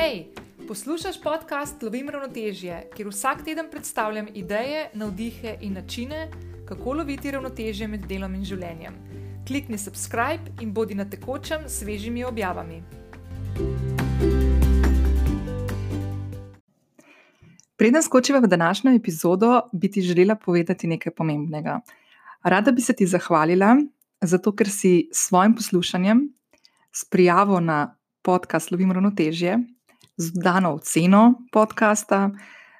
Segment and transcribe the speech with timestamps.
[0.00, 0.24] Hej,
[0.68, 6.30] poslušaj podcast Lovim ravnotežje, kjer vsak teden predstavljam ideje, navdihe in načine,
[6.68, 8.94] kako loviti ravnotežje med delom in življenjem.
[9.48, 12.78] Klikni subscribe in bodi na tekočem s svežimi objavami.
[17.76, 21.80] Preden skočiva v današnjo epizodo, bi ti želela povedati nekaj pomembnega.
[22.42, 23.76] Rada bi se ti zahvalila,
[24.22, 26.24] zato ker si s svojim poslušanjem,
[26.92, 29.58] s prijavo na podcast Lovim ravnotežje,
[30.20, 32.30] z dano oceno podcasta,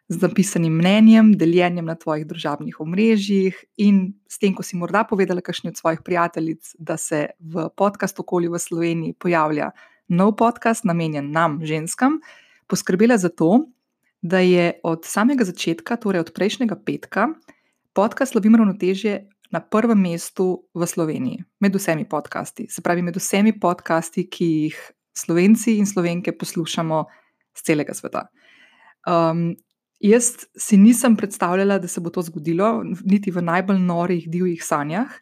[0.08, 5.40] z napisanim mnenjem, deljenjem na tvojih družabnih omrežjih in s tem, ko si morda povedala
[5.40, 9.70] kakšni od svojih prijateljic, da se v podcast okolju v Sloveniji pojavlja
[10.12, 12.18] nov podcast, namenjen nam, ženskam,
[12.68, 13.70] poskrbela za to,
[14.20, 17.30] da je od samega začetka, torej od prejšnjega petka,
[17.96, 19.28] podcast Lovim ravnotežje.
[19.50, 24.76] Na prvem mestu v Sloveniji, med vsemi podcasti, se pravi, med vsemi podcasti, ki jih
[25.10, 27.00] Slovenci in Slovenke poslušamo
[27.54, 28.28] z celega sveta.
[29.06, 29.56] Um,
[30.00, 35.12] jaz si nisem predstavljala, da se bo to zgodilo, niti v najbolj norih, divjih sanjah,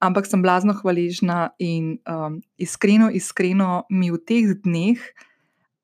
[0.00, 5.02] ampak sem blazno hvaležna in um, iskreno, iskreno mi v teh dneh.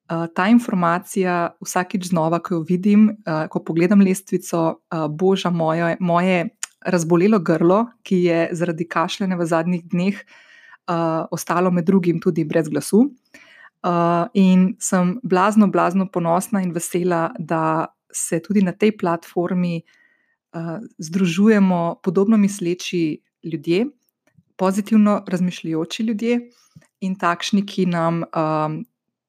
[0.06, 5.96] Uh, ta informacija, vsakič znova, ko jo vidim, uh, ko pogledam lestvico, uh, boža moje,
[6.00, 6.44] moje
[6.86, 10.20] razbolelo grlo, ki je zaradi kašljanja v zadnjih dneh
[10.86, 13.02] uh, ostalo med drugim tudi brez glasu.
[13.02, 13.45] Uh,
[13.84, 20.80] Uh, in sem blazno, blazno ponosna in vesela, da se tudi na tej platformi uh,
[20.98, 23.86] združujemo podobno misleči ljudje,
[24.56, 26.40] pozitivno razmišljajoči ljudje
[27.00, 28.80] in takšni, ki nam um,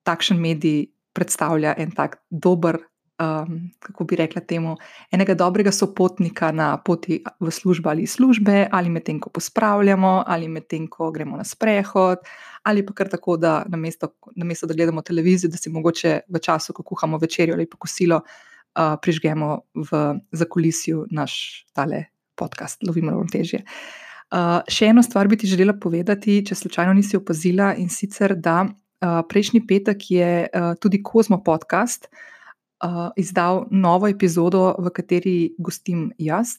[0.04, 2.80] takšen medij predstavlja en tak dober
[3.20, 4.76] um, kako bi rekla temu,
[5.12, 10.88] enega dobrega sopotnika na poti v službo ali službe, ali medtem, ko pospravljamo, ali medtem,
[10.88, 12.18] ko gremo na sprehod,
[12.64, 16.74] ali pa kar tako, da namesto, namesto da gledamo televizijo, da si mogoče v času,
[16.74, 22.06] ko kuhamo večerjo ali pa kosilo, uh, prižgemo v zakulisju naš tale
[22.36, 23.64] podcast, lovimo ravnotežje.
[24.28, 28.66] Uh, še eno stvar bi ti želela povedati, če slučajno nisi opazila, in sicer, da
[28.68, 32.26] uh, prejšnji petek je uh, tudi Kozmo podcast uh,
[32.84, 36.58] uh, izdal novo epizodo, v kateri gostim jaz.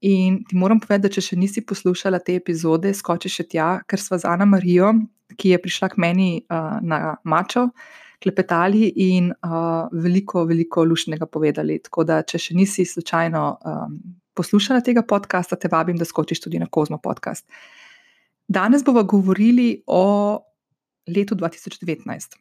[0.00, 4.00] In ti moram povedati, da če še nisi poslušala te epizode, skoči še tja, ker
[4.00, 4.94] sva z Ana Marijo,
[5.36, 7.68] ki je prišla k meni uh, na Mačo,
[8.20, 11.78] klepetali in uh, veliko, veliko lušnega povedali.
[11.84, 14.00] Tako da, če še nisi slučajno um,
[14.36, 17.46] poslušala tega podcasta, te vabim, da skočiš tudi na Kozmo podcast.
[18.48, 20.40] Danes bomo govorili o
[21.08, 22.40] letu 2019.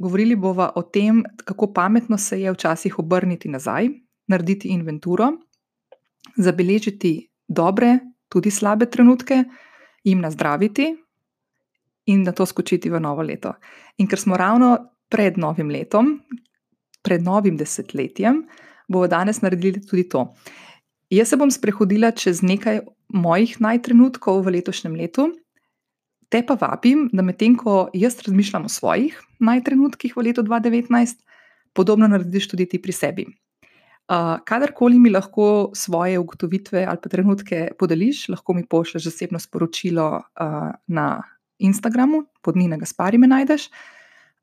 [0.00, 3.88] Govorili bomo o tem, kako pametno se je včasih obrniti nazaj,
[4.28, 5.32] narediti inventuro,
[6.36, 9.44] zabeležiti dobre, tudi slabe trenutke,
[10.04, 10.94] jim nazdraviti
[12.06, 13.52] in na to skočiti v novo leto.
[13.98, 14.76] In ker smo ravno
[15.10, 16.14] pred novim letom,
[17.02, 18.44] pred novim desetletjem,
[18.88, 20.30] bomo danes naredili tudi to.
[21.10, 22.80] Jaz se bom sprehodila čez nekaj
[23.12, 25.28] mojih najtrenutkov v letošnjem letu,
[26.30, 31.24] Te pa vabim, da medtem ko jaz razmišljam o svojih najtrenutkih v letu 2019,
[31.74, 33.26] podobno narediš tudi ti pri sebi.
[34.10, 40.06] Uh, kadarkoli mi lahko svoje ugotovitve ali pa trenutke podeliš, lahko mi pošlješ zasebno sporočilo
[40.18, 41.22] uh, na
[41.58, 43.68] Instagramu, pod Nina Gaspari me najdeš.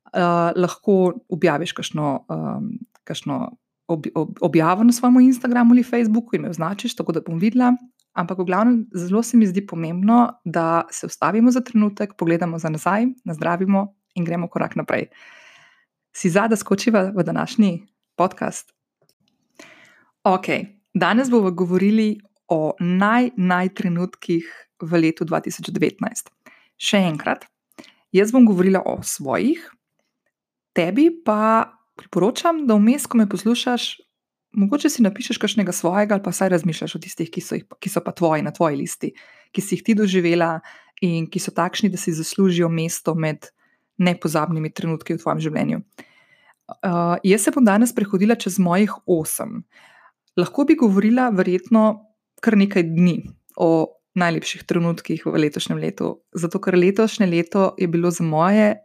[0.08, 2.70] Uh, lahko objaviš kakšno, um,
[3.04, 7.40] kakšno ob, ob, objavo na svojem Instagramu ali Facebooku in me označiš, tako da bom
[7.40, 7.74] videla,
[8.18, 12.70] Ampak, v glavnem, zelo se mi zdi pomembno, da se ustavimo za trenutek, pogledamo za
[12.74, 13.84] nazaj, nazdravimo
[14.18, 15.06] in gremo korak naprej.
[16.16, 17.86] Si za, da skočiva v današnji
[18.18, 18.74] podcast?
[20.24, 20.50] Ok,
[20.94, 22.18] danes bomo govorili
[22.48, 24.50] o naj, naj trenutkih
[24.82, 26.34] v letu 2019.
[26.78, 27.46] Še enkrat,
[28.12, 29.62] jaz bom govorila o svojih,
[30.74, 33.92] tebi pa priporočam, da vmes, ko me poslušaš,
[34.52, 37.92] mogoče si napišeš kakšnega svojega, ali pa vsaj razmišljaš o tistih, ki so, jih, ki
[37.92, 39.12] so pa tvoji na tvoji listi,
[39.52, 40.60] ki si jih ti doživela
[41.04, 43.50] in ki so takšni, da si zaslužijo mesto med
[43.98, 45.82] nepozabnimi trenutki v tvojem življenju.
[46.68, 49.62] Uh, jaz se bom danes prehodila čez mojih osem.
[50.38, 51.86] Lahko bi govorila, verjetno,
[52.44, 53.22] kar nekaj dni
[53.58, 58.76] o najlepših trenutkih v letošnjem letu, zato ker letošnje leto je bilo za moje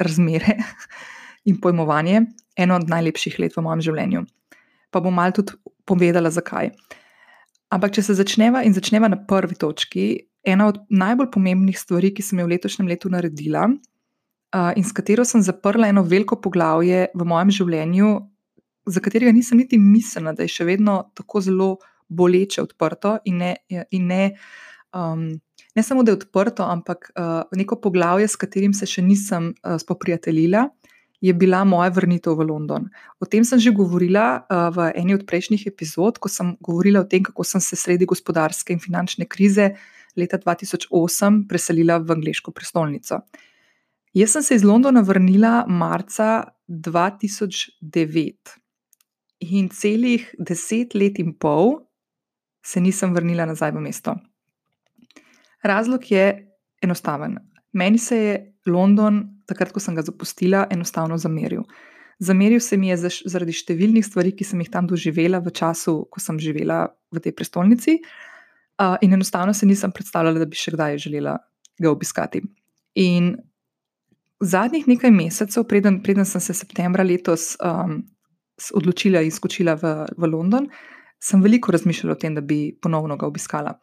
[0.00, 0.56] razmere
[1.48, 2.22] in pojmovanje
[2.56, 4.24] eno od najlepših let v mojem življenju
[4.94, 6.70] pa bom malo tudi povedala, zakaj.
[7.74, 10.04] Ampak, če se začneva in začneva na prvi točki,
[10.46, 14.94] ena od najbolj pomembnih stvari, ki sem jo v letošnjem letu naredila uh, in s
[14.94, 18.12] katero sem zaprla eno veliko poglavje v mojem življenju,
[18.86, 21.70] za katerega nisem niti mislila, da je še vedno tako zelo
[22.12, 23.54] boleče odprto in ne.
[23.96, 24.22] In ne
[24.92, 25.32] um,
[25.74, 29.74] Ne samo, da je odprto, ampak uh, neko poglavje, s katerim se še nisem uh,
[29.82, 30.68] spoprijateljila,
[31.24, 32.88] je bila moja vrnitev v London.
[33.16, 37.08] O tem sem že govorila uh, v eni od prejšnjih epizod, ko sem govorila o
[37.08, 39.72] tem, kako sem se sredi gospodarske in finančne krize
[40.16, 43.24] leta 2008 preselila v angliško prestolnico.
[44.14, 48.58] Jaz sem se iz Londona vrnila marca 2009
[49.40, 51.80] in celih deset let in pol
[52.64, 54.14] se nisem vrnila nazaj v mesto.
[55.64, 56.52] Razlog je
[56.84, 57.38] enostaven.
[57.72, 61.64] Meni se je London, takrat, ko sem ga zapustila, enostavno zameril.
[62.22, 66.22] Zameril se mi je zaradi številnih stvari, ki sem jih tam doživela v času, ko
[66.22, 67.98] sem živela v tej prestolnici,
[69.02, 71.38] in enostavno se nisem predstavljala, da bi še kdaj želela
[71.80, 72.42] ga obiskati.
[73.02, 73.34] In
[74.42, 78.02] zadnjih nekaj mesecev, preden, preden sem se septembra letos um,
[78.74, 80.68] odločila in skočila v, v London,
[81.22, 83.78] sem veliko razmišljala o tem, da bi ponovno ga obiskala.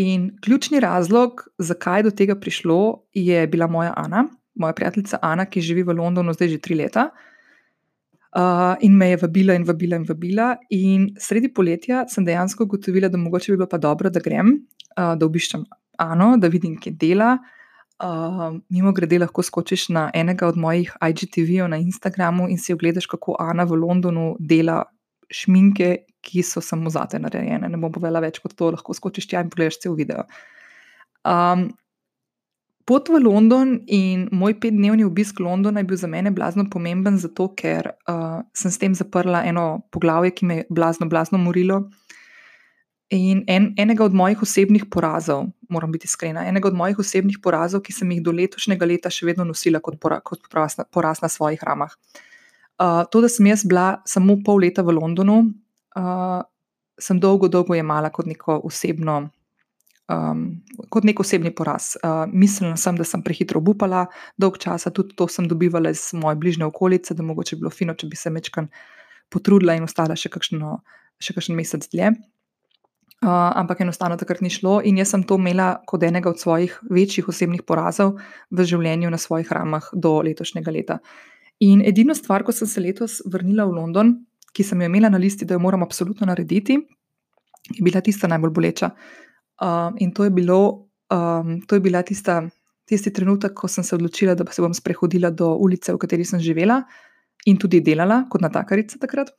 [0.00, 4.26] In ključni razlog, zakaj je do tega prišlo, je bila moja Ana,
[4.60, 7.10] moja prijateljica Ana, ki živi v Londonu zdaj že tri leta.
[8.30, 10.52] Uh, in me je vabila in vabila in vabila.
[10.70, 14.60] In sredi poletja sem dejansko ugotovila, da mogoče bi bilo pa dobro, da grem,
[14.96, 15.66] uh, da obiščem
[16.00, 17.34] Ano, da vidim, kje dela.
[18.00, 23.04] Uh, mimo grede, lahko skočiš na enega od mojih IGTV-jev na Instagramu in si ogledaš,
[23.06, 24.84] kako Ana v Londonu dela
[25.28, 27.68] šminke ki so samo zate narejene.
[27.68, 30.26] Ne bom povedala več kot to, lahko skočiš tja in pogledaš cel video.
[31.24, 31.70] Um,
[32.84, 37.48] pot v London in moj petdnevni obisk Londona je bil za mene blazno pomemben, zato
[37.54, 41.84] ker uh, sem s tem zaprla eno poglavje, ki me je blazno, blazno morilo.
[43.10, 47.82] In en, enega od mojih osebnih porazov, moram biti iskrena, enega od mojih osebnih porazov,
[47.82, 51.22] ki sem jih do letošnjega leta še vedno nosila kot, pora, kot poraz, na, poraz
[51.22, 51.96] na svojih ramah.
[52.80, 55.40] Uh, to, da sem jaz bila samo pol leta v Londonu,
[55.98, 56.38] uh,
[57.02, 59.24] sem dolgo, dolgo jemala kot neko osebno.
[60.10, 60.40] Um,
[60.90, 61.92] kot nek osebni poraz.
[62.02, 64.08] Uh, mislila sem, da sem prehitro obupala,
[64.40, 67.94] dolg čas, tudi to sem dobivala iz moje bližnje okolice, da mogoče bi bilo fino,
[67.94, 68.66] če bi se mečkan
[69.30, 70.80] potrudila in ostala še, kakšno,
[71.22, 72.10] še kakšen mesec dlje.
[73.20, 76.74] Uh, ampak enostavno takrat ni šlo, in jaz sem to imela kot enega od svojih
[76.90, 78.16] večjih osebnih porazov
[78.50, 81.00] v življenju na svojih ramah do letošnjega leta.
[81.62, 84.14] In edino stvar, ko sem se letos vrnila v London,
[84.56, 86.80] ki sem jo imela na listi, da jo moram absolutno narediti,
[87.70, 88.90] je bila tista najbolj boleča.
[88.90, 89.26] Uh,
[89.98, 92.42] in to je, bilo, um, to je bila tista,
[92.88, 96.40] tisti trenutek, ko sem se odločila, da se bom sprehodila do ulice, v kateri sem
[96.40, 96.82] živela
[97.46, 99.32] in tudi delala kot natakarica takrat.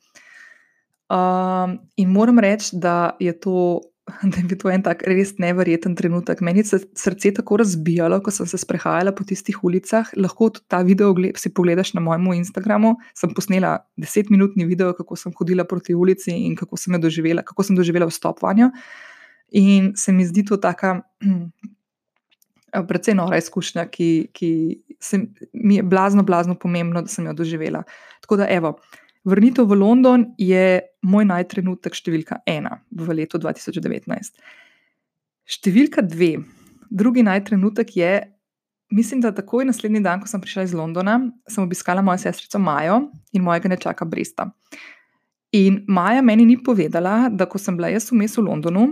[1.12, 3.80] Um, in moram reči, da je to
[4.30, 6.40] da je bil to en tak res nevreten trenutek.
[6.42, 10.10] Meni se srce tako razbijalo, ko sem se sprehajala po tistih ulicah.
[10.18, 12.96] Lahko tudi ta video si pogledaš na mojem Instagramu.
[13.14, 17.78] Sem posnela desetminutni video, kako sem hodila proti ulici in kako sem, doživela, kako sem
[17.78, 18.72] doživela vstop vanjo.
[19.52, 21.00] In se mi zdi to tako,
[22.88, 24.50] precej nora izkušnja, ki, ki
[25.00, 25.20] se,
[25.52, 27.82] mi je blazno, blazno pomembno, da sem jo doživela.
[28.24, 28.78] Tako da, evo.
[29.24, 34.40] Vrnitev v London je moj najtrenutek številka ena v letu 2019.
[35.46, 36.40] Številka dve,
[36.90, 38.10] drugi najtrenutek je,
[38.90, 42.98] mislim, da takoj naslednji dan, ko sem prišla iz Londona, sem obiskala mojo sestrico Majo
[43.30, 44.50] in mojega nečaka Brista.
[45.54, 48.88] In Maja meni ni povedala, da ko sem bila jaz vmes v Londonu,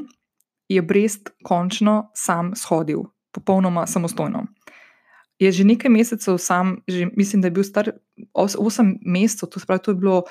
[0.71, 3.03] je Brest končno sam shodil,
[3.35, 4.47] popolnoma samostojno
[5.41, 7.91] je že nekaj mesecev sam, že, mislim, da je bil star
[8.37, 10.23] 8 mesecev, to, to je bilo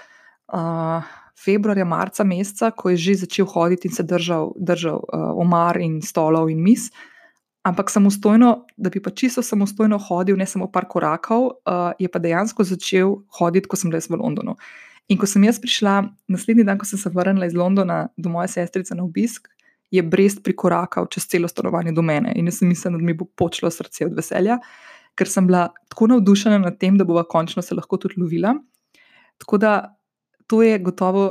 [0.54, 1.04] uh,
[1.46, 6.02] februarja, marca meseca, ko je že začel hoditi in se držal, držal uh, omar in
[6.02, 6.92] stolov in mis.
[7.66, 12.20] Ampak samostojno, da bi pa čisto samostojno hodil, ne samo par korakov, uh, je pa
[12.20, 14.56] dejansko začel hoditi, ko sem bil v Londonu.
[15.10, 18.48] In ko sem jaz prišla, naslednji dan, ko sem se vrnila iz Londona do moje
[18.62, 19.50] sestrice na obisk,
[19.92, 23.26] je Brest prikorakal čez celo stanovanje do mene in jaz sem mislila, da mi bo
[23.26, 24.60] počlo srce od veselja.
[24.60, 28.56] Uh, ker sem bila tako navdušena nad tem, da bova končno se lahko tudi lovila.
[29.40, 29.74] Tako da
[30.48, 31.26] to je gotovo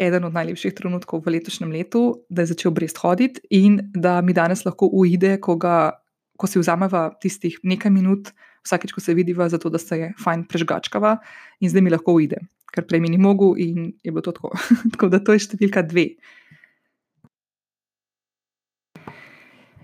[0.00, 4.36] eden od najlepših trenutkov v letošnjem letu, da je začel brest hoditi in da mi
[4.36, 5.92] danes lahko uide, ko, ga,
[6.40, 8.30] ko si vzameva tistih nekaj minut,
[8.64, 11.18] vsakeč, ko se vidiva, zato da se je fajn prežgačkava
[11.60, 12.40] in zdaj mi lahko uide,
[12.72, 14.54] ker prej mi ni mogel in je bilo to tako.
[14.94, 16.14] tako da to je številka dve.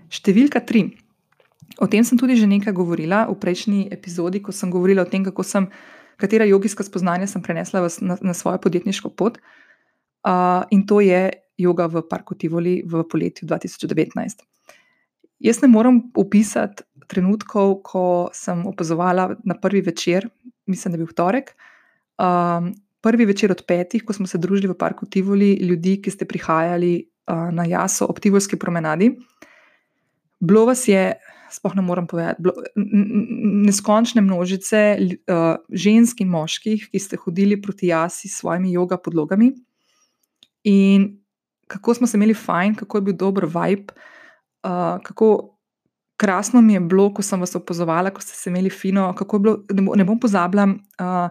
[0.09, 0.87] Številka tri.
[1.77, 5.25] O tem sem tudi že nekaj govorila v prejšnji epizodi, ko sem govorila o tem,
[5.25, 5.67] kako sem,
[6.17, 9.37] katera jogijska spoznanja sem prenesla v, na, na svojo podjetniško pot.
[10.25, 11.29] Uh, in to je
[11.61, 14.41] yoga v Parku Tivoli v poletju 2019.
[15.37, 20.25] Jaz ne morem opisati trenutkov, ko sem opazovala na prvi večer,
[20.65, 21.53] mislim, da je bil torek.
[22.17, 26.25] Um, prvi večer od petih, ko smo se družili v Parku Tivoli, ljudi, ki ste
[26.25, 29.13] prihajali uh, na jaso ob Tivolski promenadi.
[30.39, 31.13] Bilo vas je
[31.51, 32.53] sploh ne morem povedati, bilo,
[33.67, 39.53] neskončne množice uh, žensk in moških, ki ste hodili proti jasi s svojimi joga podlogami.
[40.67, 41.07] In
[41.67, 43.95] kako smo se imeli fajn, kako je bil dober vibe,
[44.67, 45.57] uh, kako
[46.17, 49.13] krasno mi je bilo, ko sem vas opazovala, ko ste se imeli fino.
[49.39, 51.29] Bilo, ne, bo, ne bom pozabila uh,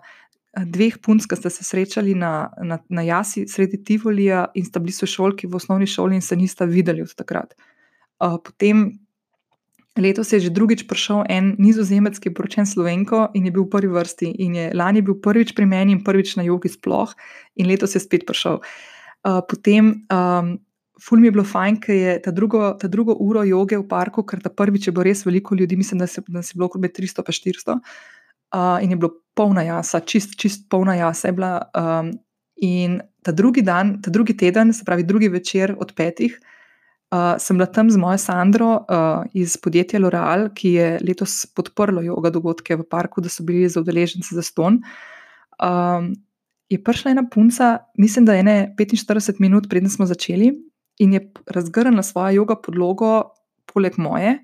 [0.65, 4.95] dveh punc, ki ste se srečali na, na, na jasi sredi Tivolija in sta bili
[4.97, 7.53] sošolki v osnovni šoli in se nista videli od takrat.
[8.17, 8.97] Uh, potem
[9.97, 13.73] letos je že drugič prišel en nizozemec, ki je poročen slovenko in je bil v
[13.73, 14.29] prvi vrsti.
[14.45, 17.13] In je lani bil prvič pri meni in prvič na jogi sploh,
[17.57, 18.61] in letos je spet prišel.
[19.27, 20.57] Uh, potem um,
[21.01, 24.23] ful mi je bilo fajn, ker je ta drugo, ta drugo uro joge v parku,
[24.23, 26.69] ker ta prvič je bilo res veliko ljudi, mislim, da se, da se je bilo
[26.71, 27.81] okrog 300 pa 400.
[28.57, 31.69] Uh, in je bilo polna jasa, čist, čist polna jasa je bila.
[31.75, 32.15] Um,
[32.57, 36.56] in ta drugi dan, ta drugi teden, se pravi drugi večer od petih, uh,
[37.39, 42.31] sem bila tam z mojo Sandro uh, iz podjetja L'Oreal, ki je letos podprlo jogo
[42.31, 44.81] dogodke v parku, da so bili za udeležence za ston.
[45.63, 46.15] Um,
[46.69, 50.51] je prišla ena punca, mislim, da je ne 45 minut, preden smo začeli,
[50.99, 53.23] in je razgrnila svojo jogo podlogo,
[53.73, 54.39] poleg moje.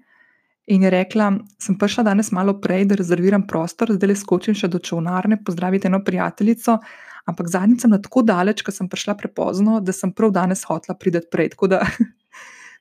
[0.67, 4.71] In je rekla, sem prišla danes malo prej, da rezerviram prostor, zdaj le skočim še
[4.71, 6.79] do čovnarne, pozdravite eno prijateljico.
[7.27, 11.23] Ampak zadnjič sem tako daleč, ker sem prišla prepozno, da sem prav danes hotla priti
[11.31, 11.53] prej.
[11.57, 11.83] Tako da,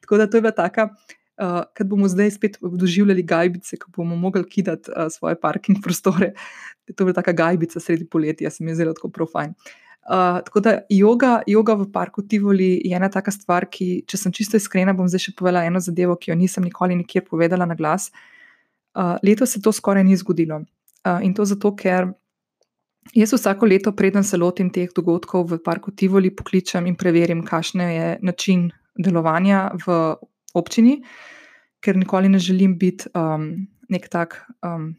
[0.01, 0.89] tako da to je bila taka,
[1.41, 6.33] uh, kad bomo zdaj spet doživljali gajbice, ko bomo mogli kidati uh, svoje parking prostore.
[6.95, 9.55] To je bila taka gajbica sredi poletja, se mi je zelo tako profajn.
[9.55, 14.17] Uh, Uh, tako da yoga, yoga v parku Tivoli je ena taka stvar, ki, če
[14.17, 17.67] sem čisto iskrena, bom zdaj še povedala eno zadevo, ki jo nisem nikoli nikjer povedala
[17.69, 18.09] na glas.
[18.97, 20.63] Uh, letos se to skoraj ni zgodilo.
[21.05, 22.09] Uh, in to zato, ker
[23.13, 27.85] jaz vsako leto, preden se lotim teh dogodkov v parku Tivoli, pokličem in preverim, kakšen
[27.85, 30.15] je način delovanja v
[30.53, 30.99] občini,
[31.81, 34.41] ker nikoli ne želim biti um, nek tak.
[34.61, 34.95] Um,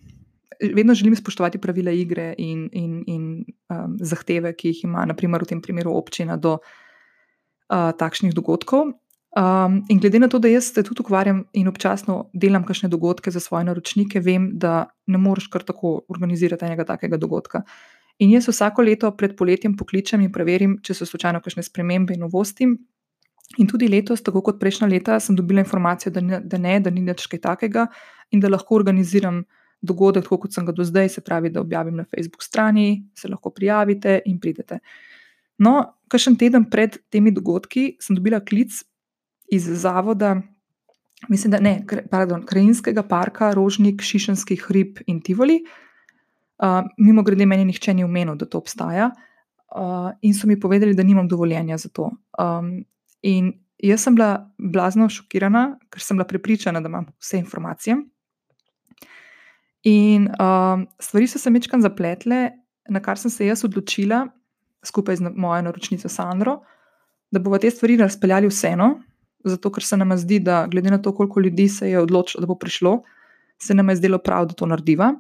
[0.75, 5.55] vedno želim spoštovati pravila igre in, in, in um, zahteve, ki jih ima, naprimer v
[5.55, 8.93] tem primeru občina, do uh, takšnih dogodkov.
[9.33, 13.31] Um, in glede na to, da jaz se tudi ukvarjam in občasno delam kakšne dogodke
[13.31, 17.63] za svoje naročnike, vem, da ne moreš kar tako organizirati enega takega dogodka.
[18.21, 22.21] In jaz vsako leto pred poletjem pokličem in preverim, če so slučajno kakšne spremembe in
[22.21, 22.69] novosti.
[23.61, 26.91] In tudi letos, tako kot prejšnja leta, sem dobila informacijo, da ne, da, ne, da
[26.91, 27.87] ni nič kaj takega
[28.33, 29.43] in da lahko organiziram
[29.83, 33.29] dogodek, tako kot sem ga do zdaj, se pravi, da objavim na Facebook strani, se
[33.29, 34.79] lahko prijavite in pridete.
[35.63, 35.75] No,
[36.09, 38.79] kakšen teden pred temi dogodki sem dobila klic
[39.53, 40.37] iz zavoda,
[41.29, 41.75] mislim, da ne,
[42.11, 45.61] pardon, krajinskega parka Rožnik, Šišenski hrib in Tivoli.
[46.63, 49.11] Uh, mimo grede, meni nihče ni omenil, da to obstaja,
[49.75, 52.11] uh, in so mi povedali, da nimam dovoljenja za to.
[52.39, 52.85] Um,
[53.23, 53.53] in
[53.83, 57.97] jaz sem bila blazno šokirana, ker sem bila prepričana, da imam vse informacije.
[59.91, 62.51] In um, stvari so se mečkam zapletle,
[62.91, 64.27] na kar sem se jaz odločila,
[64.87, 66.61] skupaj z mojo naročnico Sandro,
[67.31, 68.93] da bomo te stvari razpeljali vseeno,
[69.45, 72.47] zato ker se nam zdi, da glede na to, koliko ljudi se je odločilo, da
[72.47, 73.01] bo prišlo,
[73.63, 75.15] se nam je zdelo prav, da to narediva.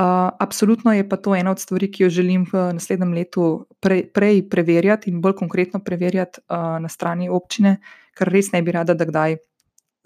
[0.00, 0.06] Uh,
[0.40, 4.46] absolutno je pa to ena od stvari, ki jo želim v naslednjem letu pre, prej
[4.48, 7.74] preverjati in bolj konkretno preverjati uh, na strani občine,
[8.16, 9.36] ker res ne bi rada, da kdaj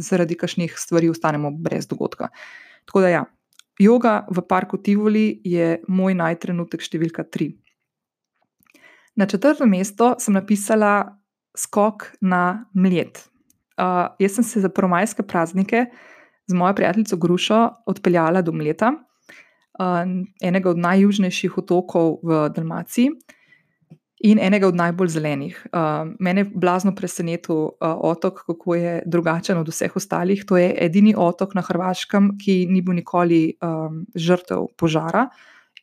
[0.03, 2.33] zaradi kakšnih stvari ostanemo brez dogodka.
[2.91, 3.23] Tako da, ja,
[3.79, 7.53] Yoga v parku Tivoli je moj najtrenutek številka tri.
[9.15, 11.21] Na četrto mesto sem napisala
[11.55, 13.29] skok na mljet.
[13.79, 15.87] Uh, jaz sem se za prvomajske praznike
[16.51, 18.91] z mojo prijateljico Grušo odpeljala do Mleta,
[20.43, 23.11] enega od najjužnejših otokov v Dalmaciji
[24.25, 25.57] in enega od najbolj zelenih.
[25.69, 30.45] Uh, mene je blazno presenetil uh, otok, kako je drugačen od vseh ostalih.
[30.49, 35.27] To je edini otok na Hrvaškem, ki ni bil nikoli um, žrtev požara.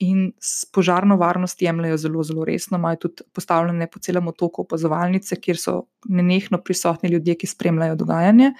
[0.02, 2.80] In s požarno varnost jemljajo zelo, zelo resno.
[2.82, 5.76] Imajo tudi postavljene po celem otoku opazovalnice, kjer so
[6.10, 8.54] nenehno prisotni ljudje, ki spremljajo dogajanje.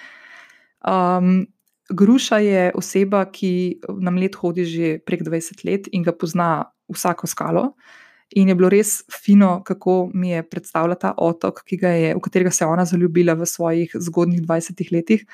[0.86, 1.42] Um,
[1.90, 7.26] Gruša je oseba, ki na let hodi že prek 20 let in ga pozna vsako
[7.26, 7.72] skalo.
[8.36, 12.64] In je bilo res fino, kako mi je predstavljala ta otok, je, v katerega se
[12.64, 15.26] je ona zaljubila v svojih zgodnjih 20 letih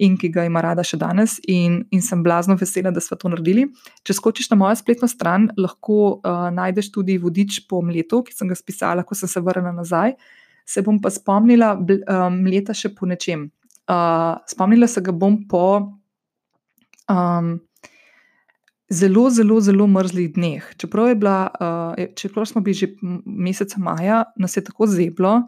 [0.00, 1.38] in ki ga ima rada še danes.
[1.48, 3.68] In, in sem blazno vesela, da smo to naredili.
[4.02, 8.50] Če skočiš na mojo spletno stran, lahko uh, najdeš tudi vodič po mletu, ki sem
[8.50, 10.16] ga spisala, ko sem se vrnila nazaj.
[10.66, 13.50] Se bom pa spomnila um, leta še po nečem.
[13.90, 15.98] Uh, spomnila se ga bom po.
[17.10, 17.58] Um,
[18.90, 20.68] zelo, zelo, zelo mrzlih dneh.
[20.78, 22.92] Čeprav, bila, uh, čeprav smo bili že
[23.26, 25.40] meseca maja, nas je tako zeblo,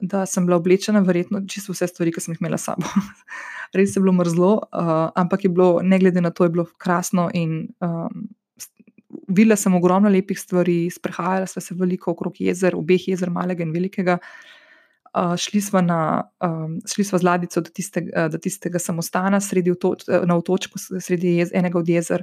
[0.00, 2.90] da sem bila oblečena, verjetno čisto vse stvari, ki sem jih imela s sabo.
[3.76, 7.28] Res je bilo mrzlo, uh, ampak je bilo, ne glede na to, je bilo krasno
[7.34, 8.26] in um,
[9.28, 13.74] videla sem ogromno lepih stvari, sprehajala sem se veliko okrog jezer, obeh jezer, malega in
[13.74, 14.18] velikega.
[15.10, 19.40] Uh, šli smo na, um, šli smo z ladjico do, tiste, uh, do tistega samostana,
[19.40, 22.22] sredi otoč, na otočku, sredi jez, enega od jezer.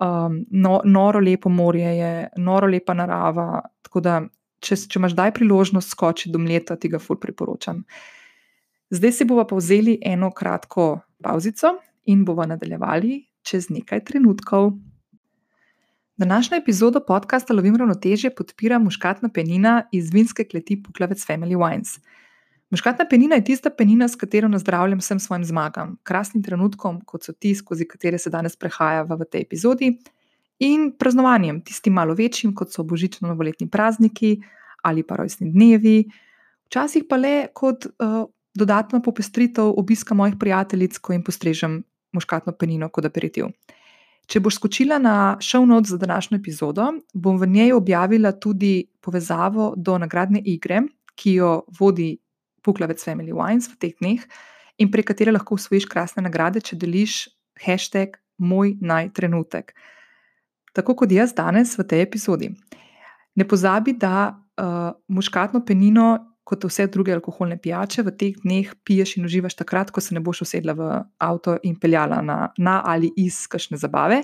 [0.00, 3.60] Um, no, noro lepo morje je, noro lepa narava.
[3.84, 4.20] Tako da,
[4.64, 7.82] če, če imaš daj priložnost skočiti do mleta, ti ga ful priporočam.
[8.92, 10.86] Zdaj si bomo pa vzeli eno kratko
[11.22, 11.76] pauzico
[12.12, 14.72] in bomo nadaljevali čez nekaj trenutkov.
[16.22, 21.98] Današnjo epizodo podcasta Lovim ravnotežje podpira muškatna penina iz vinske kleti Puklavec Family Wines.
[22.70, 27.32] Muškatna penina je tista penina, s katero nazdravljam vsem svojim zmagam, krasnim trenutkom, kot so
[27.32, 29.90] ti, skozi katere se danes prehajava v tej epizodi,
[30.58, 34.36] in praznovanjem, tistim malo večjim, kot so božično-novoletni prazniki
[34.82, 36.04] ali pa rojstni dnevi,
[36.70, 38.24] včasih pa le kot uh,
[38.54, 43.50] dodatna popestritev obiska mojih prijateljic, ko jim postrežem muškatno penino kot aperitiv.
[44.30, 49.74] Če boš skočila na show notes za današnjo epizodo, bom v njej objavila tudi povezavo
[49.76, 50.82] do nagradne igre,
[51.14, 52.16] ki jo vodi
[52.62, 54.22] Puklavec Family Wines v teh dneh
[54.78, 57.26] in prek katere lahko usvojiš krasne nagrade, če deliš
[57.60, 59.74] hashtag moj naj trenutek.
[60.72, 62.52] Tako kot jaz danes v tej epizodi.
[63.36, 69.16] Ne pozabi, da uh, muškatno penino kot vse druge alkoholne pijače, v teh dneh piješ
[69.18, 70.88] in uživaš takrat, ko se ne boš usedla v
[71.22, 74.22] avto in peljala na, na ali iz kakšne zabave.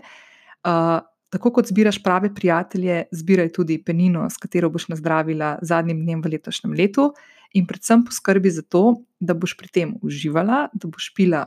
[0.67, 0.99] Uh,
[1.31, 6.35] tako kot zbiraš prave prijatelje, zbiraj tudi penino, s katero boš nazdravila zadnjim dnem v
[6.35, 7.13] letošnjem letu,
[7.55, 11.47] in predvsem poskrbi za to, da boš pri tem uživala, da boš pila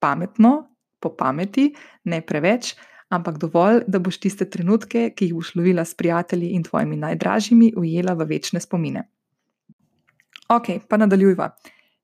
[0.00, 1.72] pametno, po pameti,
[2.04, 2.74] ne preveč.
[3.08, 7.72] Ampak dovolj, da boš tiste trenutke, ki jih boš lovila s prijatelji in tvojimi najdražjimi,
[7.76, 9.06] ujela v večne spomine.
[10.48, 11.50] Ok, pa nadaljujva.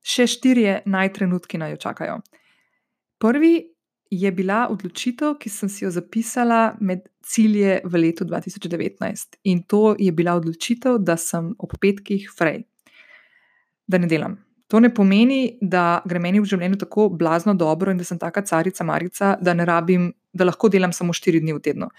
[0.05, 2.19] Še štirje najtrenutki naj jo čakajo.
[3.21, 3.55] Prvi
[4.13, 9.39] je bila odločitev, ki sem si jo zapisala med cilje v letu 2019.
[9.49, 12.61] In to je bila odločitev, da sem ob petkih frej,
[13.87, 14.37] da ne delam.
[14.69, 18.41] To ne pomeni, da gre meni v življenju tako blazno dobro in da sem taka
[18.45, 21.89] carica Marica, da ne rabim, da lahko delam samo štiri dni v tednu.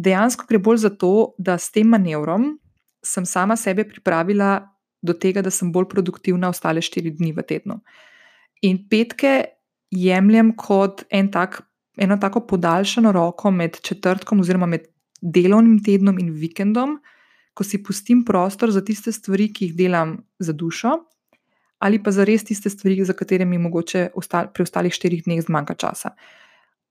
[0.00, 2.56] Dejansko gre bolj za to, da s tem manevrom
[3.06, 4.58] sem sama sebe pripravila
[5.02, 7.80] do tega, da sem bolj produktivna ostale štiri dni v tednu.
[8.66, 9.34] In petke
[9.90, 11.62] jemljem kot en tak,
[12.00, 14.86] eno tako podaljšano roko med četrtkom oziroma med
[15.20, 16.98] delovnim tednom in vikendom,
[17.54, 20.94] ko si pustim prostor za tiste stvari, ki jih delam za dušo,
[21.80, 24.10] ali pa za res tiste stvari, za katere mi mogoče
[24.54, 26.14] pri ostalih štirih dneh zmanjka časa.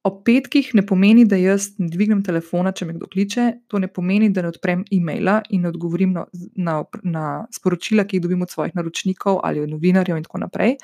[0.10, 3.90] Ob petkih ne pomeni, da jaz ne dvignem telefona, če me kdo kliče, to ne
[3.92, 6.26] pomeni, da ne odprem e-maila in ne odgovorim na,
[6.58, 10.78] na, na sporočila, ki jih dobim od svojih naročnikov ali od novinarjev in tako naprej.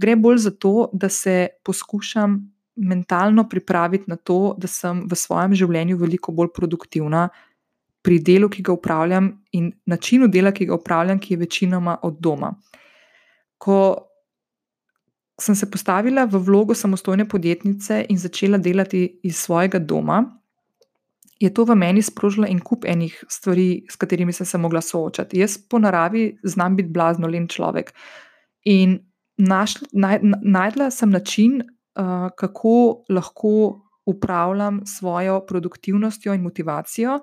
[0.00, 2.38] Gre bolj za to, da se poskušam
[2.76, 7.28] mentalno pripraviti na to, da sem v svojem življenju veliko bolj produktivna
[8.04, 12.20] pri delu, ki ga upravljam in načinu dela, ki ga upravljam, ki je večinoma od
[12.20, 12.52] doma.
[13.58, 13.78] Ko
[15.40, 20.24] sem se postavila v vlogo samostojne podjetnice in začela delati iz svojega doma,
[21.40, 25.38] je to v meni sprožilo en kup enih stvari, s katerimi sem se mogla soočati.
[25.38, 27.92] Jaz po naravi znam biti blazno len človek.
[28.64, 28.98] In
[29.36, 37.20] našla, naj, najdla sem način, uh, kako lahko upravljam svojo produktivnostjo in motivacijo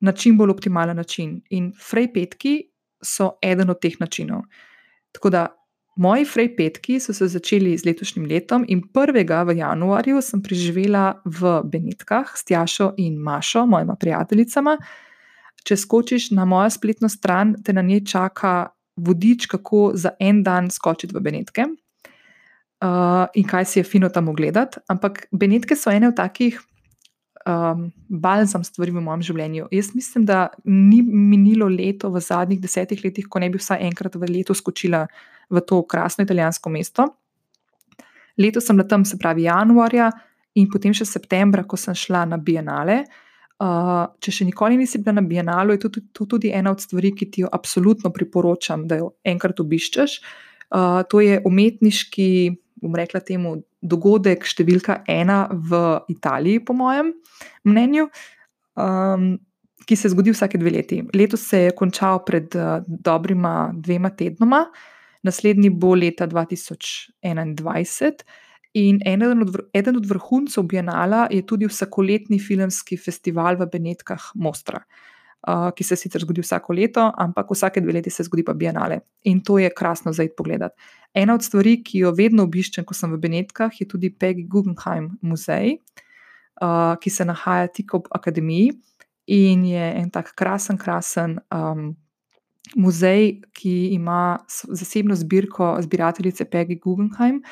[0.00, 1.40] na čim bolj optimalen način.
[1.50, 2.62] In frej petki
[3.02, 4.42] so eden od teh načinov.
[5.12, 5.46] Tako da
[5.98, 9.46] Moji frej petki so se začeli z letošnjim letom in 1.
[9.46, 14.76] v januarju sem preživela v Benetkah s Tjašo in Mašo, mojima prijateljicama.
[15.66, 20.70] Če skočiš na mojo spletno stran, te na njej čaka vodič, kako za en dan
[20.70, 24.78] skočiti v Benetke uh, in kaj si je fino tam ogledati.
[24.86, 26.60] Ampak Benetke so ene od takih
[27.42, 29.66] um, balzam stvari v mojem življenju.
[29.74, 34.14] Jaz mislim, da ni minilo leto v zadnjih desetih letih, ko ne bi vsaj enkrat
[34.14, 35.08] v letu skočila
[35.50, 37.08] v to krasno italijansko mesto.
[38.38, 40.10] Leto sem tam, se pravi, januarja
[40.58, 43.02] in potem še septembra, ko sem šla na Bienale.
[43.58, 46.82] Uh, če še nikoli nisi bila na Bienalu, je to tudi, to tudi ena od
[46.82, 50.14] stvari, ki ti jo absolutno priporočam, da jo enkrat obiščeš.
[50.70, 52.28] Uh, to je umetniški,
[52.84, 55.80] bom rekla, temu dogodek številka ena v
[56.14, 57.10] Italiji, po mojem
[57.66, 58.06] mnenju,
[58.78, 59.32] um,
[59.88, 61.00] ki se zgodi vsake dve leti.
[61.18, 68.24] Letos se je končal pred uh, dobrima dvema tednoma, uh, naslednji bo leta 2021.
[68.78, 74.84] In eden od, eden od vrhuncev Bienala je tudi vsakoletni filmski festival v Benetkah Mostra.
[75.46, 79.00] uh, ki se sicer zgodi vsako leto, ampak vsake dve leti se zgodi pa Bienale.
[79.24, 80.74] In to je krasno za id pogledat.
[81.14, 85.12] Ena od stvari, ki jo vedno obiščem, ko sem v Benetkah, je tudi Peggy Guggenheim
[85.22, 85.78] muzej,
[86.62, 88.74] uh, ki se nahaja tik ob akademiji
[89.28, 91.38] in je en tak krasen, krasen.
[91.52, 91.92] Um,
[92.76, 97.42] Muzej, ki ima zasebno zbirko zbirateljice Peggy Guggenheim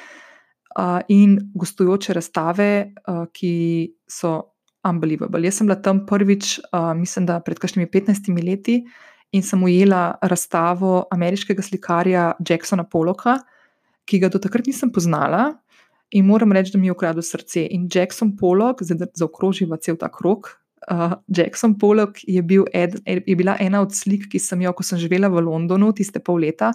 [0.79, 3.53] uh, in gostujoče razstave, uh, ki
[4.09, 4.53] so
[4.87, 5.45] unbelievable.
[5.47, 8.83] Jaz sem bila tam prvič, uh, mislim, da pred kakšnimi 15 leti
[9.33, 13.39] in sem ujela razstavo ameriškega slikarja Jacksona Pollocka,
[14.07, 15.57] ki ga do takrat nisem poznala.
[16.15, 17.67] In moram reči, da mi je ukradel srce.
[17.75, 20.53] In Jackson Pollock, zdaj zaokroživa cel ta krok.
[20.87, 24.87] Uh, Jackson Pollock je, bil ed, je bila ena od slik, ki sem jo, ko
[24.87, 26.71] sem živela v Londonu, tiste pol leta.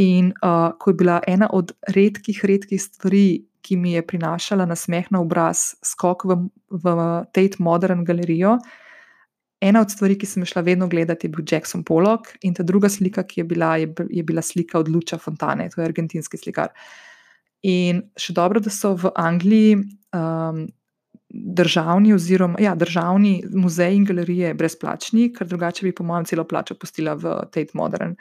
[0.00, 4.76] In uh, ko je bila ena od redkih, redkih stvari, ki mi je prinašala na
[4.78, 6.38] smeh na obraz, skok v,
[6.70, 6.94] v
[7.34, 8.56] Tate Modern galerijo.
[9.60, 12.88] Ena od stvari, ki sem šla vedno gledati, je bil Jackson Pollock, in ta druga
[12.88, 16.70] slika, ki je bila, je, je bila slika od Luča Fontane, to je argentinski slikar.
[17.66, 19.80] In še dobro, da so v Angliji
[20.14, 20.68] um,
[21.28, 26.74] državni, oziroma ja, državni muzeji in galerije brezplačni, ker drugače bi, po mojem, celo plačo
[26.74, 28.16] postila v Tate Modern.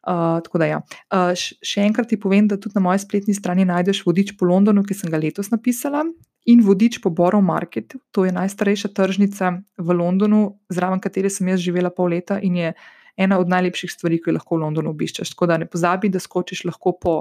[0.00, 0.80] Uh, tako da, ja.
[1.12, 4.82] uh, še enkrat ti povem, da tudi na moji spletni strani najdeš vodič po Londonu,
[4.82, 6.06] ki sem ga letos napisala,
[6.48, 8.00] in vodič po Borough Marketu.
[8.16, 12.72] To je najstarejša tržnica v Londonu, zraven katere sem jaz živela pol leta in je
[13.20, 15.34] ena od najlepših stvari, ki jih lahko v Londonu obiščeš.
[15.34, 17.14] Tako da ne pozabi, da skočiš lahko po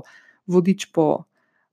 [0.48, 1.26] vodič po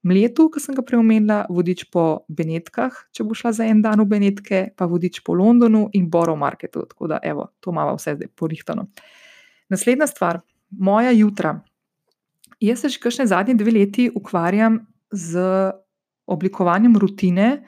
[0.06, 4.06] Mletu, ki sem ga preomenila, vodič po Benetkah, če bo šla za en dan v
[4.12, 6.84] Benetke, pa vodič po Londonu in Borough Marketu.
[6.86, 8.86] Tako da, evo, to imamo vse zdaj porihtano.
[9.72, 11.56] Naslednja stvar moja jutra.
[12.62, 14.78] Jaz se že kakšne zadnje dve leti ukvarjam
[15.10, 15.42] z
[16.26, 17.66] oblikovanjem rutine,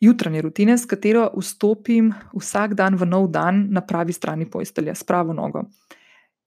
[0.00, 5.04] jutranje rutine, s katero vstopim vsak dan v nov dan na pravi strani postelja, s
[5.04, 5.66] pravo nogo.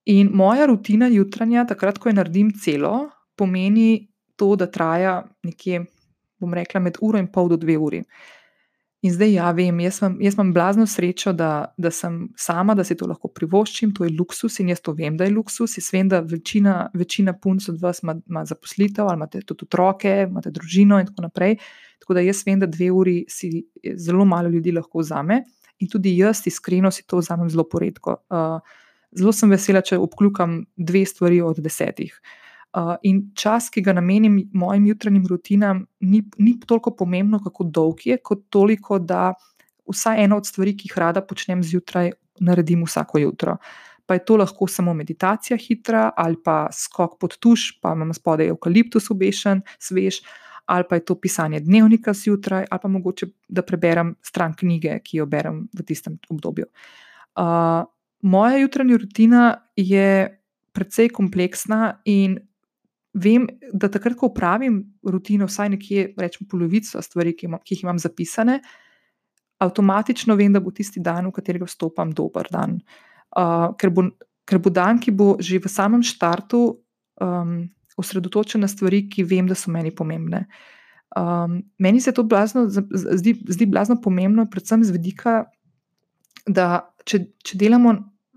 [0.05, 5.85] In moja rutina jutranja, takrat, ko jo naredim celo, pomeni to, da traja nekje,
[6.39, 8.03] bom rekla, med uro in pol do dve uri.
[9.05, 12.83] In zdaj, ja, vem, jaz imam, jaz imam blazno srečo, da, da sem sama, da
[12.83, 15.75] si to lahko privoščim, to je luksus in jaz to vem, da je luksus.
[15.77, 20.15] Jaz vem, da večina, večina punc od vas ima, ima zaposlitev ali imate tudi otroke,
[20.29, 21.59] imate družino in tako naprej.
[22.01, 23.51] Tako da jaz vem, da dve uri si
[24.07, 25.43] zelo malo ljudi lahko vzame
[25.79, 28.17] in tudi jaz, iskreno, si to vzamem zelo poredko.
[28.33, 28.57] Uh,
[29.13, 32.15] zelo sem vesela, če obkljukam dve stvari od desetih.
[32.15, 32.44] Uh,
[32.75, 38.01] Uh, in čas, ki ga namenim mojim jutranjim rutinam, ni, ni toliko pomembno, kako dolg
[38.03, 39.29] je, kot toliko, da
[39.87, 42.11] vsaj ena od stvari, ki jih rada počnem zjutraj,
[42.43, 43.57] naredim vsako jutro.
[44.05, 48.51] Pa je to lahko samo meditacija hitra, ali pa skok pod tuš, pa imam spodaj
[48.51, 50.19] eukaliptus obešen, svež,
[50.65, 55.21] ali pa je to pisanje dnevnika zjutraj, ali pa mogoče, da preberem stran knjige, ki
[55.21, 56.67] jo berem v tistem obdobju.
[57.39, 57.85] Uh,
[58.21, 60.27] moja jutranja rutina je
[60.75, 62.35] precej kompleksna in
[63.15, 67.85] vem, da takrat, ko upravim rutino, vsaj nekje, rečemo, polovico stvari, ki, imam, ki jih
[67.85, 68.59] imam zapisane,
[69.63, 72.79] avtomatično vem, da bo tisti dan, v katerega vstopam, dober dan.
[73.35, 74.09] Uh, ker, bo,
[74.47, 76.63] ker bo dan, ki bo že v samem startu
[77.23, 77.61] um,
[77.97, 80.45] osredotočen na stvari, ki vem, da so meni pomembne.
[81.15, 85.45] Um, meni se to blazno, zdi, zdi blazno pomembno, predvsem z vidika,
[86.45, 87.95] da če, če delamo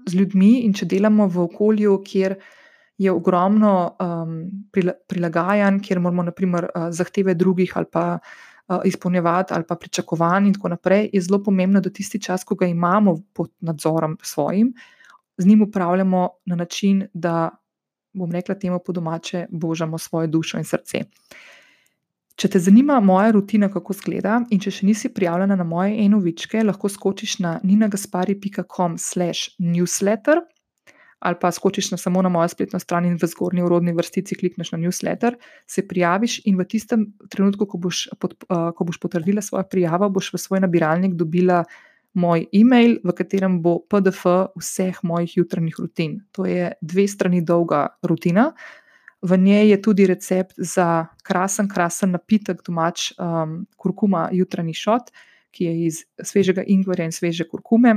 [0.08, 2.38] z ljudmi in če delamo v okolju, kjer
[2.98, 4.50] je ogromno um,
[5.08, 10.54] prilagajanj, kjer moramo naprimer, uh, zahteve drugih ali pa uh, izpolnjevati ali pa pričakovati, in
[10.54, 14.74] tako naprej, je zelo pomembno, da tisti čas, ko ga imamo pod nadzorom svojim,
[15.36, 17.50] z njim upravljamo na način, da
[18.12, 21.04] bom rekla temu po domače, božamo svojo dušo in srce.
[22.38, 26.64] Če te zanima moja rutina, kako izgleda, in če še nisi prijavljena na moje enovičke,
[26.64, 30.38] lahko skočiš na ninagaspari.com/newsletter
[31.18, 34.72] ali pa skočiš na samo na mojo spletno stran in v zgornji urodni vrstici klikneš
[34.72, 35.34] na newsletter,
[35.66, 40.08] se prijaviš in v tistem trenutku, ko boš, pod, uh, ko boš potrdila svojo prijavo,
[40.10, 41.64] boš v svoj nabiralnik dobila
[42.14, 44.26] moj e-mail, v katerem bo PDF
[44.58, 46.20] vseh mojih jutranjih rutin.
[46.32, 48.52] To je dve strani dolga rutina.
[49.22, 55.10] V njej je tudi recept za krasen, krasen napitek, domač um, kurkuma, jutranji šot,
[55.50, 57.96] ki je iz svežega ingverja in sveže kurkume,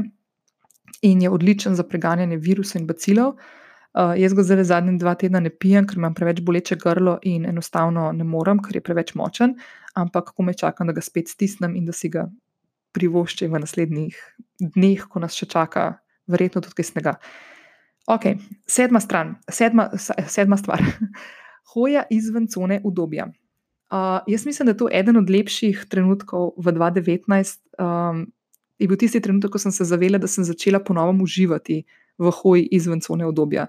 [1.01, 3.35] in je odličen za preganjanje virusov in bacilov.
[3.91, 7.45] Uh, jaz ga zdaj zadnji dva tedna ne pijem, ker imam preveč boleče grlo in
[7.45, 9.57] enostavno ne morem, ker je preveč močen,
[9.99, 12.29] ampak ko me čakam, da ga spet stisnem in da si ga
[12.95, 14.21] privoščim v naslednjih
[14.75, 15.89] dneh, ko nas še čaka,
[16.31, 17.15] verjetno tudi kaj snega.
[18.11, 18.31] Ok,
[18.67, 20.83] sedma, stran, sedma, sedma stvar.
[21.73, 23.27] Hoja izven cone udobja.
[23.91, 27.59] Uh, jaz mislim, da je to eden od lepših trenutkov v 2019.
[27.75, 28.29] Um,
[28.81, 31.83] je bil tisti trenutek, ko sem se zavedala, da sem začela ponovno uživati
[32.21, 33.67] v hoji izven cone obdobja.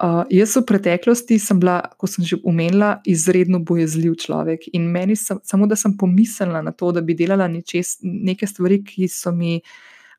[0.00, 5.12] Uh, jaz v preteklosti sem bila, kot sem že omenila, izredno bojezljiv človek in meni
[5.16, 9.32] sem, samo da sem pomislila na to, da bi delala nečes, neke stvari, ki so
[9.36, 9.58] mi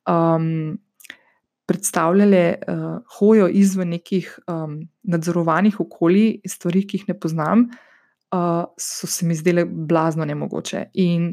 [0.06, 0.78] um,
[1.66, 7.66] predstavljale uh, hojo izven nekih um, nadzorovanih okolij, stvari, ki jih ne poznam,
[8.36, 10.92] uh, so se mi zdele blazno nemogoče.
[10.94, 11.32] In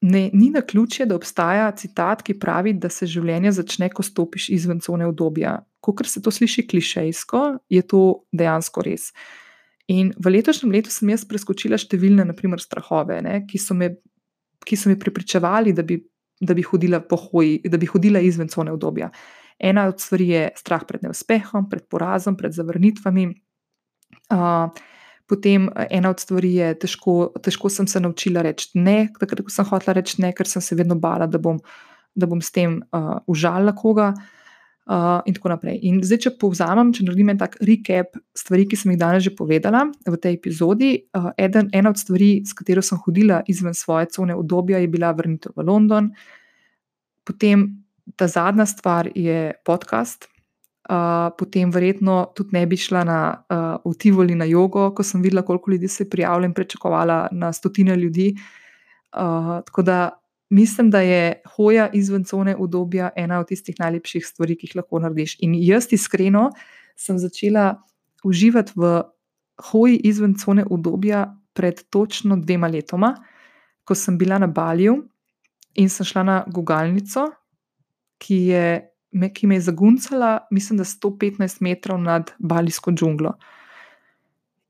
[0.00, 4.48] ne, ni na ključe, da obstaja citat, ki pravi, da se življenje začne, ko stopiš
[4.54, 5.58] izven cone obdobja.
[5.80, 9.10] Ko se to sliši klišejsko, je to dejansko res.
[9.88, 13.94] In v letošnjem letu sem jaz preskočila številne, naprimer, strahove, ne, ki, so me,
[14.66, 15.96] ki so me pripričevali, da bi,
[16.40, 19.08] da bi hodila po hoji, da bi hodila izven cone obdobja.
[19.58, 23.26] Ena od stvari je strah pred neuspehom, pred porazom, pred zavrnitvami.
[24.30, 24.68] Uh,
[25.28, 29.52] Potem eh, ena od stvari je, težko, težko sem se naučila reči ne, takrat, ko
[29.52, 31.60] sem hotela reči ne, ker sem se vedno bala, da bom,
[32.16, 34.12] da bom s tem uh, užalila koga.
[34.88, 35.74] Uh, in tako naprej.
[35.84, 39.34] In zdaj, če povzamem, če naredim en tak recap stvari, ki sem jih danes že
[39.36, 40.94] povedala v tej epizodi.
[41.12, 45.12] Uh, eden, ena od stvari, s katero sem hodila izven svoje cone obdobja, je bila
[45.12, 46.08] vrnitev v London.
[47.28, 47.68] Potem
[48.16, 50.24] ta zadnja stvar je podcast,
[50.88, 53.18] Uh, potem verjetno tudi ne bi šla na
[53.84, 57.52] uh, Tivoli na jogo, ko sem videla, koliko ljudi se je prijavilo in pričakovala na
[57.52, 58.34] stotine ljudi.
[59.12, 59.98] Uh, tako da
[60.50, 64.98] mislim, da je hoja izven cone obdobja ena od tistih najlepših stvari, ki jih lahko
[64.98, 65.36] narediš.
[65.44, 66.50] In jaz iskreno
[66.96, 67.82] sem začela
[68.24, 69.02] uživati v
[69.70, 73.14] hoji izven cone obdobja pred točno dvema letoma,
[73.84, 75.02] ko sem bila na Balju
[75.74, 77.28] in sem šla na Gugalnico,
[78.18, 78.64] ki je
[79.12, 83.34] me, ki me je zaguncala, mislim, da 115 metrov nad Balijsko džunglo.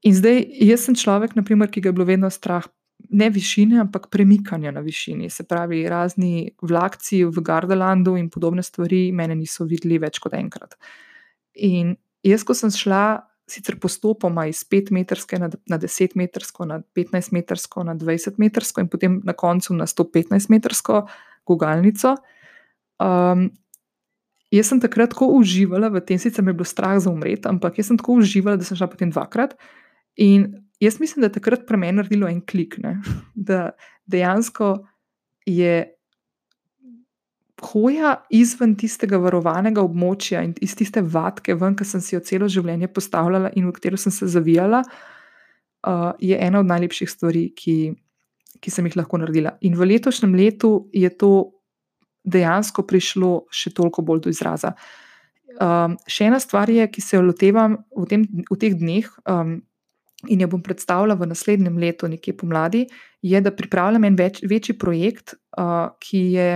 [0.07, 2.67] In zdaj, jaz sem človek, naprimer, ki ga je bilo vedno strah,
[3.11, 5.31] ne višine, ampak premikanja na višini.
[5.31, 10.77] Se pravi, razni vlakci v Gardalandu in podobne stvari, mene niso videli več kot enkrat.
[11.55, 11.97] In
[12.27, 18.85] jaz, ko sem šla, sicer postopoma iz 5-metrske na, na 10-metrsko, na 15-metrsko, na 20-metrsko
[18.85, 21.07] in potem na koncu na 115-metrsko
[21.49, 22.19] gugalnico.
[23.01, 23.49] Um,
[24.55, 27.77] Jaz sem takrat tako uživala v tem, sicer me je bilo strah za umret, ampak
[27.79, 29.59] jaz sem tako uživala, da sem šla potem dvakrat.
[30.17, 30.49] In
[30.81, 32.97] jaz mislim, da je takrat pri meni naredilo en klik, ne?
[33.35, 33.71] da
[34.09, 34.79] dejansko
[35.47, 35.99] je
[37.59, 42.49] hoja izven tistega varovanega območja in iz tiste vatke, ven, ki sem si jo celo
[42.51, 44.85] življenje postavljala in v katero sem se zavijala,
[45.87, 47.77] uh, je ena od najlepših stvari, ki,
[48.63, 49.57] ki sem jih lahko naredila.
[49.67, 51.33] In v letošnjem letu je to
[52.31, 54.75] dejansko prišlo še toliko bolj do izraza.
[55.59, 59.57] Um, še ena stvar je, ki se jo lotevam v, tem, v teh dneh um,
[60.31, 62.85] in jo bom predstavila v naslednjem letu, nekje pomladi,
[63.23, 66.49] je, da pripravljam en več, večji projekt, uh, ki, je,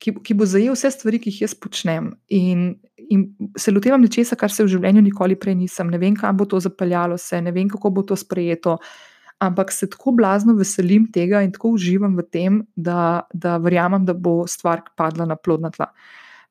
[0.00, 2.14] ki, ki bo zajel vse stvari, ki jih jaz počnem.
[2.32, 2.72] In,
[3.10, 3.26] in
[3.58, 5.92] se lotevam nečesa, kar se v življenju nikoli prej nisem.
[5.92, 8.78] Ne vem, kam bo to zapeljalo, se, ne vem, kako bo to sprejeto.
[8.80, 9.09] Uh,
[9.40, 14.14] ampak se tako blazno veselim tega in tako uživam v tem, da, da verjamem, da
[14.14, 15.88] bo stvar padla na plodna tla.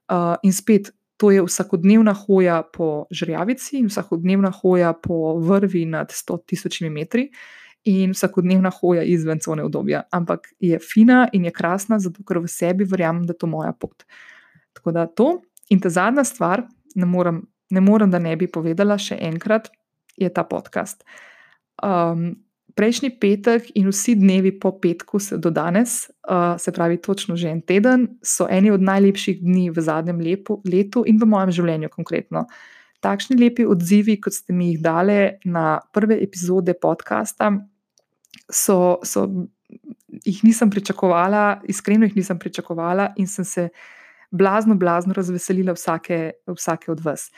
[0.10, 6.10] Uh, in spet, to je vsakodnevna hoja po žrjavici in vsakodnevna hoja po vrvi nad
[6.16, 7.30] 100 tisočimi metri.
[7.88, 12.50] In vsakodnevna hoja izven cone obdobja, ampak je fina in je krasna, zato ker v
[12.52, 14.04] sebi verjamem, da je to moja pot.
[14.76, 15.30] Tako da to.
[15.70, 19.70] In ta zadnja stvar, ne morem, ne morem, da ne bi povedala še enkrat,
[20.18, 21.06] je ta podcast.
[21.84, 22.34] Um,
[22.76, 27.62] prejšnji petek in vsi dnevi po petku do danes, uh, se pravi, točno že en
[27.62, 32.46] teden, so eni od najlepših dni v zadnjem lepu, letu in v mojem življenju konkretno.
[33.00, 37.52] Takšni lepi odzivi, kot ste mi jih dali na prve epizode podcasta,
[38.52, 39.28] so, so,
[40.26, 43.70] jih nisem pričakovala, iskreno jih nisem pričakovala in sem se
[44.32, 47.30] blazno, blazno razveselila vsake, vsake od vas.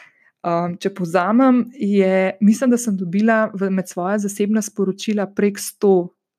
[0.42, 5.92] Um, če povzamem, je, mislim, da sem dobila v, med svoje zasebna sporočila prek 100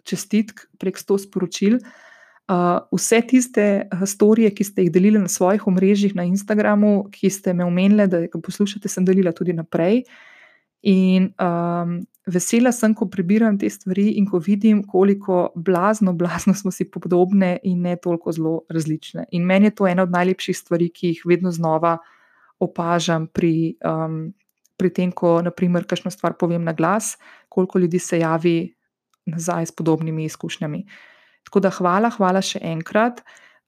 [0.02, 1.76] čestitk, prek 100 sporočil.
[2.50, 3.66] Uh, vse tiste
[4.10, 8.24] storije, ki ste jih delili na svojih omrežjih na Instagramu, ki ste me omenili, da
[8.24, 10.02] jih poslušate, sem delila tudi naprej.
[10.82, 16.74] In um, vesela sem, ko prebiram te stvari in ko vidim, koliko blazno, blazno smo
[16.74, 19.28] si podobne in ne toliko zelo različne.
[19.30, 22.00] In meni je to ena od najlepših stvari, ki jih vedno znova
[22.62, 24.30] opažam pri, um,
[24.78, 27.16] pri tem, ko naprimer kakšno stvar povem na glas,
[27.52, 28.72] koliko ljudi se javi
[29.26, 30.84] nazaj s podobnimi izkušnjami.
[31.46, 33.22] Tako da hvala, hvala še enkrat.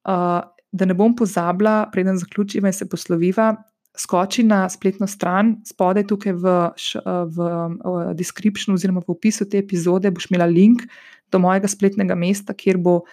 [0.05, 0.43] Uh,
[0.75, 3.53] da ne bom pozabila, preden zaključiva in se posloviva,
[3.95, 6.55] skoči na spletno stran, spodaj tukaj v,
[7.31, 7.51] v,
[7.85, 10.83] v descriptionu oziroma v opisu te epizode boš imela link
[11.31, 13.05] do mojega spletnega mesta, kjer bo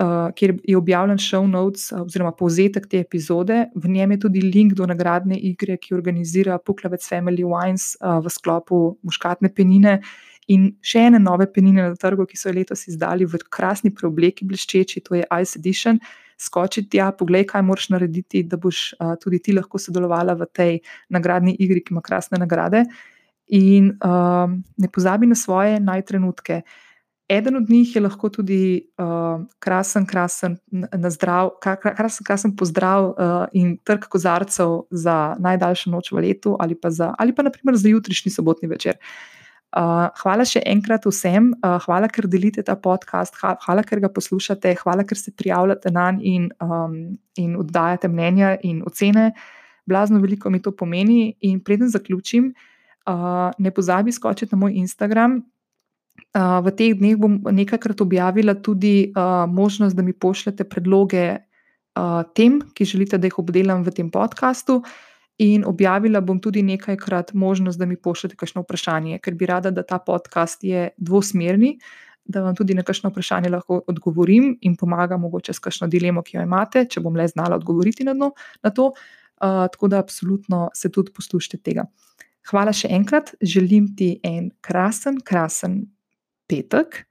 [0.00, 3.66] uh, kjer je objavljen show notes uh, oziroma povzetek te epizode.
[3.74, 8.32] V njem je tudi link do nagradne igre, ki organizira Puklavec Family Wines uh, v
[8.32, 9.98] sklopu Muškatne penine.
[10.48, 14.46] In še ene nove penine na trgu, ki so jo letos izdali v krasni preobleki,
[14.48, 16.00] bleščeči, to je Ice Edition.
[16.38, 20.74] Skoči tja, poglej, kaj moraš narediti, da boš uh, tudi ti lahko sodelovala v tej
[21.12, 22.86] nagradni igri, ki ima krasne nagrade.
[23.58, 26.62] In uh, ne pozabi na svoje najtrenutke.
[26.62, 26.84] Uh,
[27.28, 30.56] Eden od njih je lahko tudi uh, krasen, krasen,
[31.08, 33.16] zdrav, krasen, krasen pozdrav uh,
[33.52, 37.88] in trg kozarcev za najdaljšo noč v letu, ali pa, za, ali pa naprimer za
[37.88, 38.96] jutrišnji sobotni večer.
[39.76, 44.72] Uh, hvala še enkrat vsem, uh, hvala, ker delite ta podcast, hvala, ker ga poslušate,
[44.80, 49.34] hvala, ker se prijavljate na njega in, um, in oddajate mnenja in ocene.
[49.84, 51.34] Blazno veliko mi to pomeni.
[51.44, 52.54] In preden zaključim,
[53.04, 55.42] uh, ne pozabi skočiti na moj Instagram,
[56.34, 59.12] v teh dneh bom nekajkrat objavila tudi
[59.48, 61.38] možnost, da mi pošljete predloge
[62.34, 64.82] tem, ki želite, da jih obdelam v tem podkastu.
[65.38, 69.82] In objavila bom tudi nekajkrat možnost, da mi pošljete kakšno vprašanje, ker bi rada, da
[69.86, 71.78] ta podcast je dvosmerni,
[72.24, 76.36] da vam tudi na kakšno vprašanje lahko odgovorim in pomagam, mogoče s kakšno dilemo, ki
[76.36, 78.92] jo imate, če bom le znala odgovoriti na, dno, na to.
[79.38, 81.86] Uh, tako da, absolutno se tudi poslušajte tega.
[82.50, 85.84] Hvala še enkrat, želim ti en krasen, krasen
[86.48, 87.04] petek,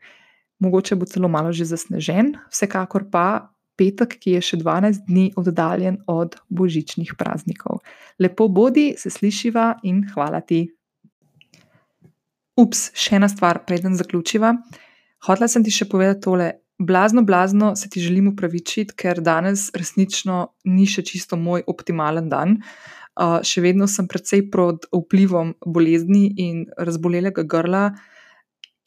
[0.59, 6.01] mogoče bo celo malo že zasnežen, vsekakor pa petek, ki je še 12 dni oddaljen
[6.09, 7.83] od božičnih praznikov.
[8.19, 10.65] Lepo bodi, se slišiva in hvala ti.
[12.57, 14.55] Ups, še ena stvar, preden zaključiva.
[15.27, 16.49] Hotla sem ti še povedati tole.
[16.77, 22.59] Blazno, blazno se ti želim upravičiti, ker danes resnično ni še čisto moj optimalen dan.
[23.17, 27.95] Uh, še vedno sem precej pod vplivom bolezni in razbolelega grla,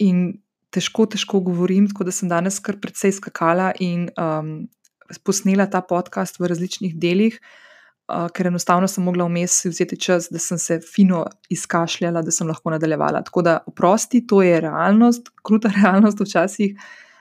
[0.01, 0.41] in
[0.75, 4.69] težko, težko govorim, tako da sem danes kar precej skakala in um,
[5.27, 7.37] posnela ta podcast v različnih delih,
[8.11, 12.49] uh, ker enostavno sem mogla vmes vzeti čas, da sem se fino izkašljala, da sem
[12.49, 13.25] lahko nadaljevala.
[13.27, 16.77] Tako da, oprosti, to je realnost, kruta realnost včasih.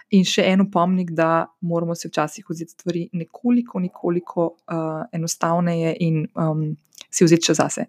[0.10, 6.24] In še en upomnik, da moramo se včasih vzeti stvari nekoliko, nekoliko uh, enostavneje in
[6.34, 6.63] um,
[7.10, 7.86] si vzeti čas zase.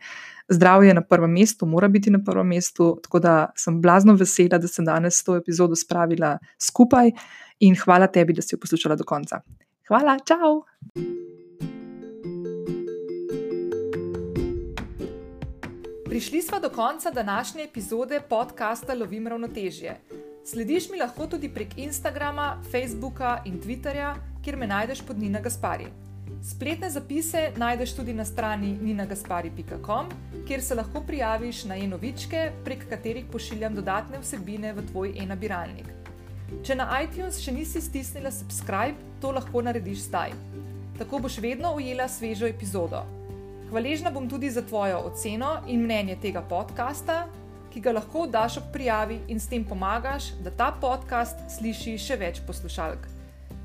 [0.48, 4.58] Zdravje je na prvem mestu, mora biti na prvem mestu, tako da sem blazno vesela,
[4.58, 7.12] da sem danes to epizodo spravila skupaj
[7.60, 9.40] in hvala tebi, da si jo poslušala do konca.
[9.88, 10.64] Hvala, čau!
[16.10, 20.00] Prišli smo do konca današnje epizode podcasta Lovim ravnotežje.
[20.50, 25.86] Slediš mi lahko tudi prek Instagrama, Facebooka in Twitterja, kjer me najdeš pod Nina Gaspari.
[26.42, 30.10] Spletne zapise najdeš tudi na strani ninagaspari.com,
[30.48, 35.86] kjer se lahko prijaviš na e-novičke, prek katerih pošiljam dodatne vsebine v tvoj e-nabiralnik.
[36.66, 40.34] Če na iTunes še nisi stisnila subscribe, to lahko narediš zdaj.
[40.98, 43.04] Tako boš vedno ujela svežo epizodo.
[43.70, 47.28] Hvaležna bom tudi za tvojo oceno in mnenje tega podcasta,
[47.70, 52.18] ki ga lahko daš ob prijavi in s tem pomagaš, da ta podcast sliši še
[52.20, 53.06] več poslušalk.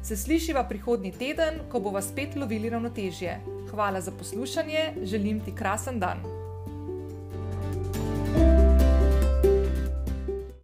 [0.06, 3.40] Se slišiva prihodnji teden, ko bova spet lovili ravnotežje.
[3.72, 6.35] Hvala za poslušanje, želim ti krasen dan.